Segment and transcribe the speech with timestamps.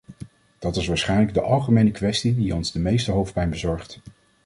[0.59, 3.99] Dat is waarschijnlijk de algemene kwestie die ons de meeste hoofdpijn bezorgt.